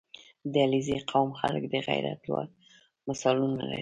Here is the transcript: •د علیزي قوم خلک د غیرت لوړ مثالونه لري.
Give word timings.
•د 0.51 0.53
علیزي 0.65 0.97
قوم 1.11 1.29
خلک 1.39 1.63
د 1.69 1.75
غیرت 1.87 2.19
لوړ 2.29 2.45
مثالونه 3.07 3.55
لري. 3.65 3.69